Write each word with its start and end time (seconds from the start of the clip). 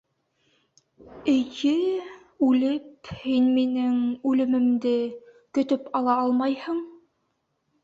Эй-йе... 1.33 1.91
үлеп.. 2.47 3.11
һин 3.19 3.53
минең... 3.59 4.01
үлемемде... 4.31 4.97
көтөп 5.59 5.95
ала 6.03 6.19
алмайһың! 6.27 6.85